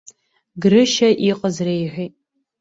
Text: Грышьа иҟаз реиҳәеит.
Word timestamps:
Грышьа 0.61 1.09
иҟаз 1.29 1.57
реиҳәеит. 1.65 2.13